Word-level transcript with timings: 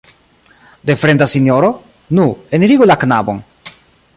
De 0.89 0.95
fremda 1.01 1.27
sinjoro? 1.33 1.69
Nu, 2.21 2.25
enirigu 2.59 2.89
la 2.93 2.99
knabon. 3.05 3.45